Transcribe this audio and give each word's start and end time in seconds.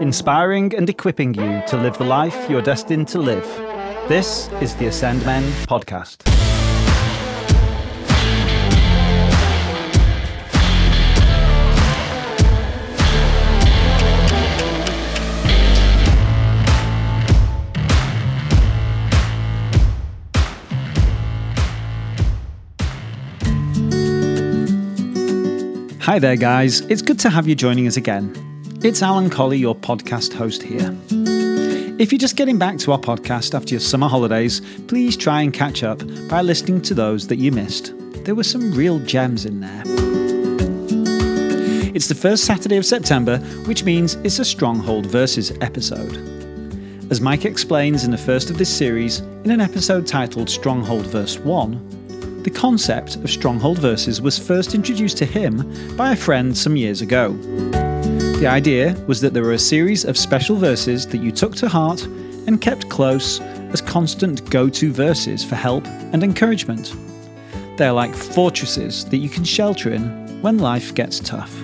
inspiring 0.00 0.74
and 0.74 0.88
equipping 0.88 1.34
you 1.34 1.62
to 1.68 1.76
live 1.76 1.96
the 1.98 2.04
life 2.04 2.48
you're 2.50 2.62
destined 2.62 3.08
to 3.08 3.18
live. 3.18 3.44
This 4.08 4.50
is 4.60 4.74
the 4.76 4.86
Ascend 4.86 5.24
Men 5.24 5.42
podcast. 5.66 6.28
Hi 26.02 26.18
there, 26.18 26.36
guys. 26.36 26.82
It's 26.82 27.00
good 27.00 27.18
to 27.20 27.30
have 27.30 27.48
you 27.48 27.54
joining 27.54 27.86
us 27.86 27.96
again. 27.96 28.53
It's 28.84 29.02
Alan 29.02 29.30
Colley, 29.30 29.56
your 29.56 29.74
podcast 29.74 30.34
host 30.34 30.62
here. 30.62 30.94
If 31.98 32.12
you're 32.12 32.18
just 32.18 32.36
getting 32.36 32.58
back 32.58 32.76
to 32.80 32.92
our 32.92 32.98
podcast 32.98 33.54
after 33.54 33.70
your 33.70 33.80
summer 33.80 34.08
holidays, 34.08 34.60
please 34.88 35.16
try 35.16 35.40
and 35.40 35.54
catch 35.54 35.82
up 35.82 36.02
by 36.28 36.42
listening 36.42 36.82
to 36.82 36.92
those 36.92 37.26
that 37.28 37.36
you 37.36 37.50
missed. 37.50 37.94
There 38.26 38.34
were 38.34 38.44
some 38.44 38.72
real 38.72 38.98
gems 38.98 39.46
in 39.46 39.60
there. 39.60 39.82
It's 41.94 42.08
the 42.08 42.14
first 42.14 42.44
Saturday 42.44 42.76
of 42.76 42.84
September, 42.84 43.38
which 43.64 43.84
means 43.84 44.16
it's 44.16 44.38
a 44.38 44.44
Stronghold 44.44 45.06
Verses 45.06 45.50
episode. 45.62 46.18
As 47.10 47.22
Mike 47.22 47.46
explains 47.46 48.04
in 48.04 48.10
the 48.10 48.18
first 48.18 48.50
of 48.50 48.58
this 48.58 48.68
series, 48.68 49.20
in 49.44 49.50
an 49.50 49.62
episode 49.62 50.06
titled 50.06 50.50
Stronghold 50.50 51.06
Verse 51.06 51.38
1, 51.38 52.42
the 52.42 52.50
concept 52.50 53.16
of 53.16 53.30
stronghold 53.30 53.78
verses 53.78 54.20
was 54.20 54.38
first 54.38 54.74
introduced 54.74 55.16
to 55.16 55.24
him 55.24 55.96
by 55.96 56.12
a 56.12 56.16
friend 56.16 56.54
some 56.54 56.76
years 56.76 57.00
ago. 57.00 57.34
The 58.40 58.48
idea 58.48 58.94
was 59.06 59.20
that 59.22 59.32
there 59.32 59.42
were 59.42 59.52
a 59.52 59.58
series 59.58 60.04
of 60.04 60.18
special 60.18 60.56
verses 60.56 61.06
that 61.06 61.18
you 61.18 61.32
took 61.32 61.54
to 61.56 61.68
heart 61.68 62.04
and 62.46 62.60
kept 62.60 62.90
close 62.90 63.40
as 63.40 63.80
constant 63.80 64.50
go 64.50 64.68
to 64.68 64.92
verses 64.92 65.42
for 65.42 65.54
help 65.54 65.86
and 65.86 66.22
encouragement. 66.22 66.94
They 67.78 67.86
are 67.86 67.92
like 67.92 68.14
fortresses 68.14 69.04
that 69.06 69.16
you 69.16 69.28
can 69.28 69.44
shelter 69.44 69.90
in 69.92 70.42
when 70.42 70.58
life 70.58 70.94
gets 70.94 71.20
tough. 71.20 71.54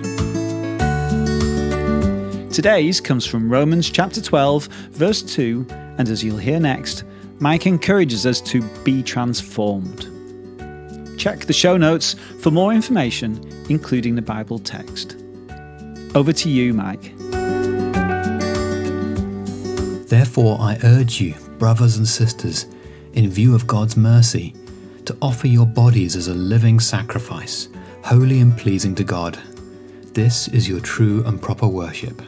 Today's 2.51 2.99
comes 2.99 3.25
from 3.25 3.51
Romans 3.51 3.89
chapter 3.89 4.21
12, 4.21 4.65
verse 4.91 5.21
2, 5.21 5.67
and 5.69 6.09
as 6.09 6.23
you'll 6.23 6.37
hear 6.37 6.59
next, 6.59 7.03
Mike 7.39 7.67
encourages 7.67 8.25
us 8.25 8.41
to 8.41 8.61
be 8.83 9.03
transformed. 9.03 10.07
Check 11.19 11.45
the 11.45 11.53
show 11.53 11.77
notes 11.77 12.15
for 12.39 12.49
more 12.49 12.73
information, 12.73 13.39
including 13.69 14.15
the 14.15 14.21
Bible 14.21 14.57
text. 14.57 15.17
Over 16.13 16.33
to 16.33 16.49
you, 16.49 16.73
Mike. 16.73 17.17
Therefore, 20.07 20.57
I 20.59 20.77
urge 20.83 21.21
you, 21.21 21.35
brothers 21.57 21.97
and 21.97 22.07
sisters, 22.07 22.65
in 23.13 23.29
view 23.29 23.55
of 23.55 23.67
God's 23.67 23.95
mercy, 23.95 24.53
to 25.05 25.17
offer 25.21 25.47
your 25.47 25.65
bodies 25.65 26.15
as 26.15 26.27
a 26.27 26.33
living 26.33 26.79
sacrifice, 26.79 27.69
holy 28.03 28.39
and 28.41 28.57
pleasing 28.57 28.95
to 28.95 29.03
God. 29.03 29.39
This 30.13 30.47
is 30.49 30.67
your 30.67 30.81
true 30.81 31.23
and 31.25 31.41
proper 31.41 31.67
worship. 31.67 32.21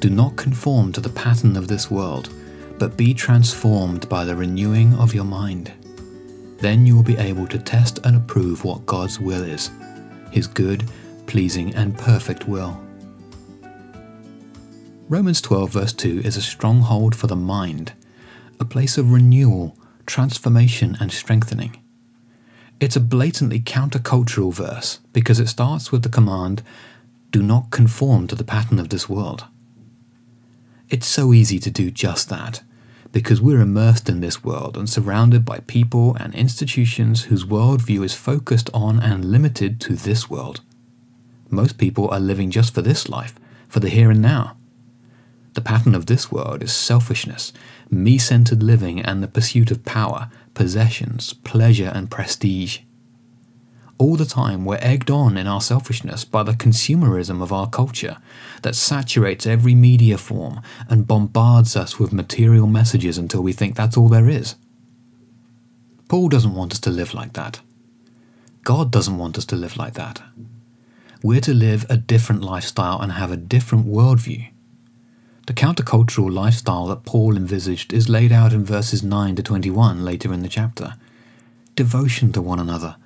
Do 0.00 0.10
not 0.10 0.36
conform 0.36 0.92
to 0.92 1.00
the 1.00 1.10
pattern 1.10 1.56
of 1.56 1.68
this 1.68 1.90
world, 1.90 2.30
but 2.78 2.96
be 2.96 3.12
transformed 3.12 4.08
by 4.08 4.24
the 4.24 4.34
renewing 4.34 4.94
of 4.94 5.14
your 5.14 5.24
mind 5.24 5.72
then 6.62 6.86
you 6.86 6.94
will 6.94 7.02
be 7.02 7.16
able 7.16 7.46
to 7.48 7.58
test 7.58 7.98
and 8.04 8.16
approve 8.16 8.64
what 8.64 8.86
God's 8.86 9.18
will 9.18 9.42
is, 9.42 9.70
His 10.30 10.46
good, 10.46 10.84
pleasing, 11.32 11.74
and 11.74 11.96
perfect 11.96 12.46
will. 12.46 12.78
Romans 15.08 15.40
12, 15.40 15.70
verse 15.70 15.92
2 15.94 16.20
is 16.22 16.36
a 16.36 16.42
stronghold 16.42 17.16
for 17.16 17.26
the 17.26 17.34
mind, 17.34 17.94
a 18.60 18.66
place 18.66 18.98
of 18.98 19.10
renewal, 19.10 19.74
transformation, 20.04 20.94
and 21.00 21.10
strengthening. 21.10 21.82
It's 22.80 22.96
a 22.96 23.00
blatantly 23.00 23.60
countercultural 23.60 24.52
verse 24.52 25.00
because 25.14 25.40
it 25.40 25.48
starts 25.48 25.90
with 25.90 26.02
the 26.02 26.10
command, 26.10 26.62
Do 27.30 27.42
not 27.42 27.70
conform 27.70 28.26
to 28.26 28.34
the 28.34 28.44
pattern 28.44 28.78
of 28.78 28.90
this 28.90 29.08
world. 29.08 29.46
It's 30.90 31.06
so 31.06 31.32
easy 31.32 31.58
to 31.60 31.70
do 31.70 31.90
just 31.90 32.28
that 32.28 32.62
because 33.10 33.40
we're 33.40 33.62
immersed 33.62 34.10
in 34.10 34.20
this 34.20 34.44
world 34.44 34.76
and 34.76 34.86
surrounded 34.88 35.46
by 35.46 35.60
people 35.60 36.14
and 36.16 36.34
institutions 36.34 37.24
whose 37.24 37.46
worldview 37.46 38.04
is 38.04 38.12
focused 38.12 38.68
on 38.74 39.00
and 39.00 39.24
limited 39.24 39.80
to 39.80 39.94
this 39.94 40.28
world. 40.28 40.60
Most 41.52 41.78
people 41.78 42.08
are 42.08 42.18
living 42.18 42.50
just 42.50 42.74
for 42.74 42.82
this 42.82 43.08
life, 43.08 43.36
for 43.68 43.78
the 43.78 43.88
here 43.88 44.10
and 44.10 44.20
now. 44.20 44.56
The 45.54 45.60
pattern 45.60 45.94
of 45.94 46.06
this 46.06 46.32
world 46.32 46.64
is 46.64 46.72
selfishness, 46.72 47.52
me 47.88 48.18
centered 48.18 48.62
living, 48.62 49.00
and 49.00 49.22
the 49.22 49.28
pursuit 49.28 49.70
of 49.70 49.84
power, 49.84 50.30
possessions, 50.54 51.32
pleasure, 51.32 51.92
and 51.94 52.10
prestige 52.10 52.78
all 54.02 54.16
the 54.16 54.24
time 54.24 54.64
we're 54.64 54.78
egged 54.80 55.12
on 55.12 55.36
in 55.36 55.46
our 55.46 55.60
selfishness 55.60 56.24
by 56.24 56.42
the 56.42 56.54
consumerism 56.54 57.40
of 57.40 57.52
our 57.52 57.68
culture 57.68 58.16
that 58.62 58.74
saturates 58.74 59.46
every 59.46 59.76
media 59.76 60.18
form 60.18 60.60
and 60.88 61.06
bombards 61.06 61.76
us 61.76 62.00
with 62.00 62.12
material 62.12 62.66
messages 62.66 63.16
until 63.16 63.42
we 63.42 63.52
think 63.52 63.76
that's 63.76 63.96
all 63.96 64.08
there 64.08 64.28
is. 64.28 64.56
Paul 66.08 66.28
doesn't 66.28 66.54
want 66.54 66.72
us 66.72 66.80
to 66.80 66.90
live 66.90 67.14
like 67.14 67.34
that. 67.34 67.60
God 68.64 68.90
doesn't 68.90 69.18
want 69.18 69.38
us 69.38 69.44
to 69.46 69.56
live 69.56 69.76
like 69.76 69.94
that. 69.94 70.20
We're 71.24 71.40
to 71.42 71.54
live 71.54 71.86
a 71.88 71.96
different 71.96 72.42
lifestyle 72.42 73.00
and 73.00 73.12
have 73.12 73.30
a 73.30 73.36
different 73.36 73.86
worldview. 73.86 74.48
The 75.46 75.52
countercultural 75.52 76.32
lifestyle 76.32 76.86
that 76.86 77.04
Paul 77.04 77.36
envisaged 77.36 77.92
is 77.92 78.08
laid 78.08 78.32
out 78.32 78.52
in 78.52 78.64
verses 78.64 79.04
9 79.04 79.36
to 79.36 79.42
21 79.42 80.04
later 80.04 80.32
in 80.32 80.42
the 80.42 80.48
chapter. 80.48 80.94
Devotion 81.76 82.32
to 82.32 82.42
one 82.42 82.58
another, 82.58 82.96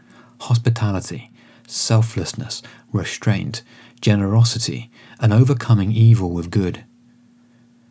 hospitality, 0.41 1.31
selflessness, 1.67 2.63
restraint, 2.91 3.63
generosity, 4.01 4.91
and 5.21 5.35
overcoming 5.35 5.93
evil 5.93 6.31
with 6.31 6.51
good. 6.51 6.87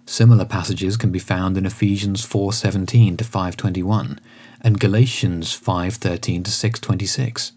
Similar 0.08 0.46
passages 0.46 0.98
can 0.98 1.12
be 1.12 1.20
found 1.20 1.56
in 1.56 1.68
Ephesians 1.68 2.26
4:17 2.26 3.16
to 3.18 3.24
5:21 3.24 4.20
and 4.62 4.80
Galatians 4.80 5.54
5:13 5.54 6.44
to 6.44 6.52
6:26. 6.52 7.52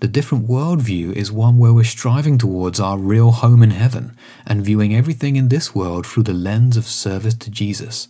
The 0.00 0.08
different 0.08 0.46
worldview 0.46 1.12
is 1.12 1.32
one 1.32 1.58
where 1.58 1.72
we're 1.72 1.84
striving 1.84 2.38
towards 2.38 2.78
our 2.78 2.98
real 2.98 3.32
home 3.32 3.62
in 3.62 3.70
heaven 3.72 4.16
and 4.46 4.64
viewing 4.64 4.94
everything 4.94 5.36
in 5.36 5.48
this 5.48 5.74
world 5.74 6.06
through 6.06 6.22
the 6.22 6.32
lens 6.32 6.76
of 6.76 6.86
service 6.86 7.34
to 7.34 7.50
Jesus. 7.50 8.08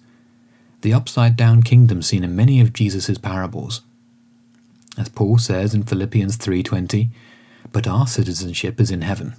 The 0.82 0.92
upside 0.92 1.36
down 1.36 1.62
kingdom 1.62 2.02
seen 2.02 2.24
in 2.24 2.36
many 2.36 2.60
of 2.60 2.72
Jesus' 2.72 3.18
parables 3.18 3.82
as 4.98 5.08
Paul 5.08 5.38
says 5.38 5.74
in 5.74 5.84
Philippians 5.84 6.36
3:20, 6.36 7.10
but 7.72 7.86
our 7.86 8.06
citizenship 8.06 8.80
is 8.80 8.90
in 8.90 9.02
heaven. 9.02 9.34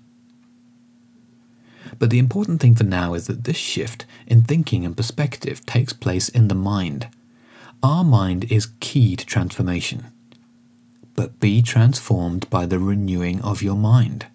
But 1.98 2.12
the 2.12 2.20
important 2.20 2.62
thing 2.62 2.76
for 2.76 2.86
now 2.86 3.14
is 3.14 3.28
that 3.28 3.44
this 3.44 3.58
shift 3.58 4.06
in 4.26 4.44
thinking 4.44 4.86
and 4.86 4.96
perspective 4.96 5.66
takes 5.66 5.92
place 5.92 6.30
in 6.30 6.48
the 6.48 6.56
mind. 6.56 7.08
Our 7.84 8.04
mind 8.04 8.46
is 8.50 8.70
key 8.80 9.16
to 9.18 9.26
transformation. 9.26 10.06
But 11.20 11.42
be 11.42 11.62
transformed 11.62 12.50
by 12.50 12.66
the 12.66 12.80
renewing 12.80 13.42
of 13.42 13.62
your 13.62 13.76
mind. 13.76 14.28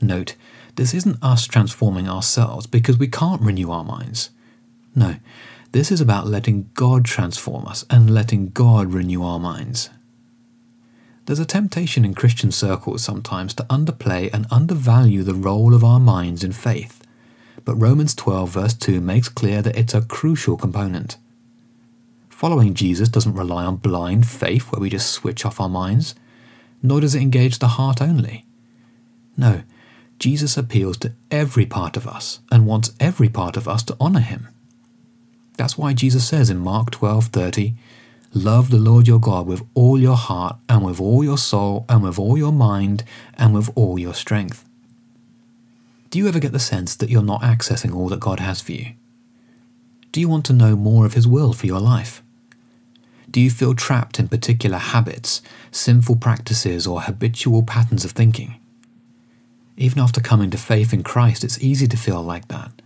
Note, 0.00 0.34
this 0.76 0.94
isn't 0.94 1.22
us 1.22 1.46
transforming 1.46 2.08
ourselves 2.08 2.66
because 2.66 2.96
we 2.96 3.08
can't 3.08 3.42
renew 3.42 3.70
our 3.70 3.84
minds. 3.84 4.30
No, 4.94 5.16
this 5.72 5.92
is 5.92 6.00
about 6.00 6.26
letting 6.26 6.70
God 6.72 7.04
transform 7.04 7.66
us 7.66 7.84
and 7.90 8.08
letting 8.08 8.48
God 8.48 8.94
renew 8.94 9.22
our 9.22 9.38
minds. 9.38 9.90
There's 11.26 11.38
a 11.38 11.44
temptation 11.44 12.06
in 12.06 12.14
Christian 12.14 12.52
circles 12.52 13.04
sometimes 13.04 13.52
to 13.52 13.64
underplay 13.64 14.32
and 14.32 14.46
undervalue 14.50 15.22
the 15.22 15.34
role 15.34 15.74
of 15.74 15.84
our 15.84 16.00
minds 16.00 16.42
in 16.42 16.52
faith, 16.52 17.02
but 17.66 17.74
Romans 17.74 18.14
12, 18.14 18.48
verse 18.48 18.72
2 18.72 19.02
makes 19.02 19.28
clear 19.28 19.60
that 19.60 19.76
it's 19.76 19.92
a 19.92 20.00
crucial 20.00 20.56
component. 20.56 21.18
Following 22.40 22.72
Jesus 22.72 23.10
doesn't 23.10 23.34
rely 23.34 23.66
on 23.66 23.76
blind 23.76 24.26
faith 24.26 24.72
where 24.72 24.80
we 24.80 24.88
just 24.88 25.10
switch 25.10 25.44
off 25.44 25.60
our 25.60 25.68
minds, 25.68 26.14
nor 26.82 27.02
does 27.02 27.14
it 27.14 27.20
engage 27.20 27.58
the 27.58 27.76
heart 27.76 28.00
only. 28.00 28.46
No, 29.36 29.60
Jesus 30.18 30.56
appeals 30.56 30.96
to 31.00 31.12
every 31.30 31.66
part 31.66 31.98
of 31.98 32.06
us 32.06 32.40
and 32.50 32.66
wants 32.66 32.92
every 32.98 33.28
part 33.28 33.58
of 33.58 33.68
us 33.68 33.82
to 33.82 33.96
honour 34.00 34.20
him. 34.20 34.48
That's 35.58 35.76
why 35.76 35.92
Jesus 35.92 36.26
says 36.26 36.48
in 36.48 36.60
Mark 36.60 36.90
12:30, 36.92 37.74
"Love 38.32 38.70
the 38.70 38.78
Lord 38.78 39.06
your 39.06 39.20
God 39.20 39.46
with 39.46 39.60
all 39.74 40.00
your 40.00 40.16
heart 40.16 40.56
and 40.66 40.82
with 40.82 40.98
all 40.98 41.22
your 41.22 41.36
soul 41.36 41.84
and 41.90 42.02
with 42.02 42.18
all 42.18 42.38
your 42.38 42.54
mind 42.54 43.04
and 43.34 43.52
with 43.52 43.68
all 43.74 43.98
your 43.98 44.14
strength." 44.14 44.64
Do 46.08 46.18
you 46.18 46.26
ever 46.26 46.40
get 46.40 46.52
the 46.52 46.58
sense 46.58 46.94
that 46.94 47.10
you're 47.10 47.22
not 47.22 47.42
accessing 47.42 47.94
all 47.94 48.08
that 48.08 48.20
God 48.20 48.40
has 48.40 48.62
for 48.62 48.72
you? 48.72 48.92
Do 50.10 50.22
you 50.22 50.28
want 50.30 50.46
to 50.46 50.54
know 50.54 50.74
more 50.74 51.04
of 51.04 51.12
his 51.12 51.28
will 51.28 51.52
for 51.52 51.66
your 51.66 51.80
life? 51.80 52.22
Do 53.30 53.40
you 53.40 53.50
feel 53.50 53.74
trapped 53.74 54.18
in 54.18 54.28
particular 54.28 54.78
habits, 54.78 55.40
sinful 55.70 56.16
practices, 56.16 56.86
or 56.86 57.02
habitual 57.02 57.62
patterns 57.62 58.04
of 58.04 58.10
thinking? 58.10 58.58
Even 59.76 60.00
after 60.00 60.20
coming 60.20 60.50
to 60.50 60.58
faith 60.58 60.92
in 60.92 61.04
Christ, 61.04 61.44
it's 61.44 61.62
easy 61.62 61.86
to 61.86 61.96
feel 61.96 62.22
like 62.22 62.48
that, 62.48 62.82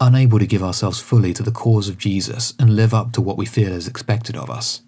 unable 0.00 0.38
to 0.38 0.46
give 0.46 0.62
ourselves 0.62 1.00
fully 1.00 1.34
to 1.34 1.42
the 1.42 1.50
cause 1.50 1.88
of 1.88 1.98
Jesus 1.98 2.54
and 2.58 2.76
live 2.76 2.94
up 2.94 3.12
to 3.12 3.20
what 3.20 3.36
we 3.36 3.44
feel 3.44 3.72
is 3.72 3.88
expected 3.88 4.36
of 4.36 4.48
us. 4.48 4.82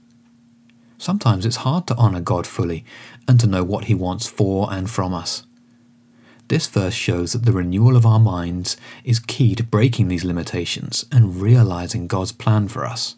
Sometimes 0.97 1.45
it's 1.45 1.57
hard 1.57 1.87
to 1.89 1.97
honour 1.97 2.21
God 2.21 2.47
fully 2.47 2.85
and 3.27 3.41
to 3.41 3.49
know 3.49 3.65
what 3.65 3.87
He 3.87 3.95
wants 3.95 4.27
for 4.29 4.73
and 4.73 4.89
from 4.89 5.13
us. 5.13 5.45
This 6.49 6.67
verse 6.69 6.95
shows 6.95 7.33
that 7.33 7.45
the 7.45 7.53
renewal 7.53 7.97
of 7.97 8.07
our 8.07 8.21
minds 8.21 8.77
is 9.03 9.19
key 9.19 9.55
to 9.57 9.65
breaking 9.65 10.09
these 10.09 10.25
limitations 10.25 11.05
and 11.11 11.41
realizing 11.41 12.07
God's 12.07 12.33
plan 12.33 12.69
for 12.69 12.85
us. 12.85 13.17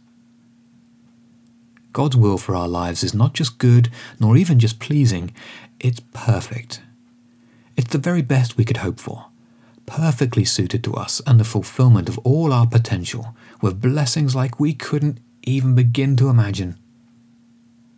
God's 1.96 2.14
will 2.14 2.37
for 2.37 2.54
our 2.54 2.69
lives 2.69 3.02
is 3.02 3.14
not 3.14 3.32
just 3.32 3.56
good, 3.56 3.90
nor 4.20 4.37
even 4.37 4.58
just 4.58 4.81
pleasing, 4.81 5.34
it's 5.81 6.00
perfect. 6.12 6.82
It's 7.75 7.90
the 7.90 7.96
very 7.96 8.20
best 8.20 8.58
we 8.58 8.66
could 8.66 8.76
hope 8.76 9.00
for, 9.00 9.28
perfectly 9.87 10.44
suited 10.44 10.84
to 10.84 10.93
us 10.93 11.22
and 11.26 11.40
the 11.40 11.44
fulfillment 11.44 12.10
of 12.10 12.19
all 12.19 12.52
our 12.52 12.66
potential, 12.66 13.34
with 13.62 13.81
blessings 13.81 14.37
like 14.37 14.60
we 14.60 14.75
couldn't 14.75 15.20
even 15.44 15.75
begin 15.75 16.16
to 16.16 16.28
imagine. 16.28 16.76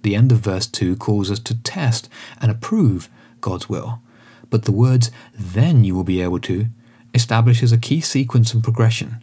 The 0.02 0.14
end 0.14 0.30
of 0.30 0.38
verse 0.38 0.68
2 0.68 0.94
calls 0.94 1.28
us 1.28 1.40
to 1.40 1.60
test 1.62 2.08
and 2.40 2.52
approve 2.52 3.08
God's 3.40 3.68
will 3.68 4.00
but 4.48 4.62
the 4.62 4.72
words, 4.72 5.10
then 5.34 5.82
you 5.82 5.96
will 5.96 6.04
be 6.04 6.22
able 6.22 6.38
to, 6.38 6.66
establishes 7.14 7.72
a 7.72 7.78
key 7.78 8.00
sequence 8.00 8.54
and 8.54 8.62
progression. 8.62 9.22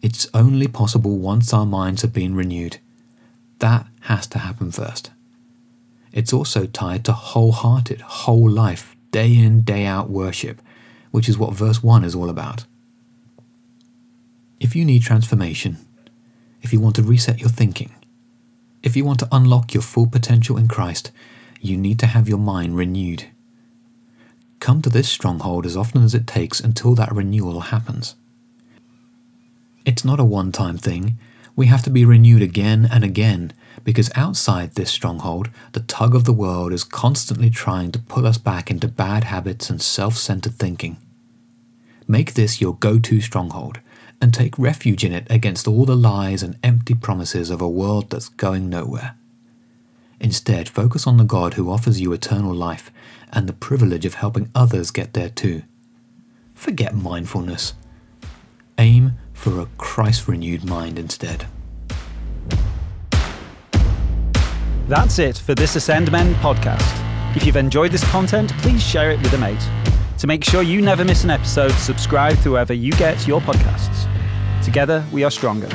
It's 0.00 0.28
only 0.32 0.68
possible 0.68 1.18
once 1.18 1.52
our 1.52 1.66
minds 1.66 2.02
have 2.02 2.12
been 2.12 2.36
renewed. 2.36 2.78
That 3.62 3.86
has 4.00 4.26
to 4.26 4.40
happen 4.40 4.72
first. 4.72 5.12
It's 6.10 6.32
also 6.32 6.66
tied 6.66 7.04
to 7.04 7.12
wholehearted, 7.12 8.00
whole 8.00 8.50
life, 8.50 8.96
day 9.12 9.38
in, 9.38 9.62
day 9.62 9.86
out 9.86 10.10
worship, 10.10 10.60
which 11.12 11.28
is 11.28 11.38
what 11.38 11.54
verse 11.54 11.80
1 11.80 12.02
is 12.02 12.16
all 12.16 12.28
about. 12.28 12.64
If 14.58 14.74
you 14.74 14.84
need 14.84 15.02
transformation, 15.02 15.76
if 16.60 16.72
you 16.72 16.80
want 16.80 16.96
to 16.96 17.04
reset 17.04 17.38
your 17.38 17.50
thinking, 17.50 17.92
if 18.82 18.96
you 18.96 19.04
want 19.04 19.20
to 19.20 19.28
unlock 19.30 19.74
your 19.74 19.82
full 19.84 20.08
potential 20.08 20.56
in 20.56 20.66
Christ, 20.66 21.12
you 21.60 21.76
need 21.76 22.00
to 22.00 22.06
have 22.06 22.28
your 22.28 22.38
mind 22.38 22.76
renewed. 22.76 23.26
Come 24.58 24.82
to 24.82 24.90
this 24.90 25.08
stronghold 25.08 25.66
as 25.66 25.76
often 25.76 26.02
as 26.02 26.16
it 26.16 26.26
takes 26.26 26.58
until 26.58 26.96
that 26.96 27.14
renewal 27.14 27.60
happens. 27.60 28.16
It's 29.86 30.04
not 30.04 30.18
a 30.18 30.24
one 30.24 30.50
time 30.50 30.78
thing. 30.78 31.16
We 31.54 31.66
have 31.66 31.82
to 31.82 31.90
be 31.90 32.04
renewed 32.04 32.42
again 32.42 32.88
and 32.90 33.04
again 33.04 33.52
because 33.84 34.10
outside 34.14 34.74
this 34.74 34.90
stronghold, 34.90 35.50
the 35.72 35.80
tug 35.80 36.14
of 36.14 36.24
the 36.24 36.32
world 36.32 36.72
is 36.72 36.84
constantly 36.84 37.50
trying 37.50 37.92
to 37.92 37.98
pull 37.98 38.26
us 38.26 38.38
back 38.38 38.70
into 38.70 38.88
bad 38.88 39.24
habits 39.24 39.68
and 39.68 39.80
self 39.80 40.16
centered 40.16 40.54
thinking. 40.54 40.96
Make 42.08 42.34
this 42.34 42.60
your 42.60 42.74
go 42.74 42.98
to 42.98 43.20
stronghold 43.20 43.80
and 44.20 44.32
take 44.32 44.58
refuge 44.58 45.04
in 45.04 45.12
it 45.12 45.26
against 45.28 45.66
all 45.66 45.84
the 45.84 45.96
lies 45.96 46.42
and 46.42 46.58
empty 46.62 46.94
promises 46.94 47.50
of 47.50 47.60
a 47.60 47.68
world 47.68 48.10
that's 48.10 48.28
going 48.28 48.68
nowhere. 48.68 49.16
Instead, 50.20 50.68
focus 50.68 51.06
on 51.06 51.16
the 51.16 51.24
God 51.24 51.54
who 51.54 51.70
offers 51.70 52.00
you 52.00 52.12
eternal 52.12 52.54
life 52.54 52.92
and 53.32 53.48
the 53.48 53.52
privilege 53.52 54.06
of 54.06 54.14
helping 54.14 54.50
others 54.54 54.92
get 54.92 55.14
there 55.14 55.28
too. 55.28 55.62
Forget 56.54 56.94
mindfulness. 56.94 57.74
Aim 58.78 59.18
Christ 59.92 60.26
renewed 60.26 60.64
mind 60.64 60.98
instead. 60.98 61.44
That's 64.88 65.18
it 65.18 65.36
for 65.36 65.54
this 65.54 65.76
Ascend 65.76 66.10
Men 66.10 66.34
podcast. 66.36 67.36
If 67.36 67.44
you've 67.44 67.56
enjoyed 67.56 67.92
this 67.92 68.02
content, 68.10 68.56
please 68.62 68.82
share 68.82 69.10
it 69.10 69.20
with 69.20 69.34
a 69.34 69.38
mate. 69.38 69.60
To 70.20 70.26
make 70.26 70.44
sure 70.44 70.62
you 70.62 70.80
never 70.80 71.04
miss 71.04 71.24
an 71.24 71.30
episode, 71.30 71.72
subscribe 71.72 72.38
to 72.38 72.52
wherever 72.52 72.72
you 72.72 72.92
get 72.92 73.26
your 73.26 73.42
podcasts. 73.42 74.08
Together, 74.64 75.04
we 75.12 75.24
are 75.24 75.30
stronger. 75.30 75.68